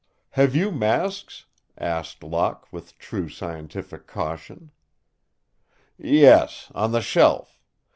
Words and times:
"Have 0.31 0.55
you 0.55 0.71
masks?" 0.71 1.45
asked 1.77 2.23
Locke, 2.23 2.65
with 2.73 2.97
true 2.97 3.29
scientific 3.29 4.07
caution. 4.07 4.71
"Yes 5.95 6.71
on 6.73 6.91
the 6.91 7.01
shelf. 7.03 7.59